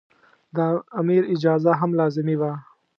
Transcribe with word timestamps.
د 0.55 0.57
امیر 1.01 1.23
اجازه 1.33 1.71
هم 1.79 1.91
لازمي 1.99 2.35
وه. 2.41 2.53